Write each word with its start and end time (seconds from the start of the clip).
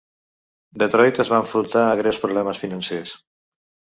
Detroit 0.83 1.19
es 1.23 1.29
va 1.33 1.41
enfrontar 1.43 1.85
a 1.89 1.99
greus 2.01 2.21
problemes 2.25 2.61
financers. 2.65 3.13